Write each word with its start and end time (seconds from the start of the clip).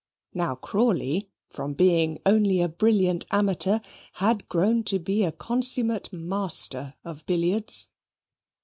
Now 0.33 0.55
Crawley, 0.55 1.29
from 1.51 1.75
being 1.75 2.17
only 2.25 2.59
a 2.59 2.67
brilliant 2.67 3.27
amateur, 3.29 3.77
had 4.13 4.49
grown 4.49 4.83
to 4.85 4.97
be 4.97 5.23
a 5.23 5.31
consummate 5.31 6.11
master 6.11 6.95
of 7.05 7.23
billiards. 7.27 7.89